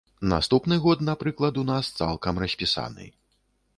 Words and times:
Наступны 0.29 0.77
год, 0.85 1.03
напрыклад, 1.09 1.59
у 1.65 1.65
нас 1.71 1.91
цалкам 2.01 2.43
распісаны. 2.45 3.05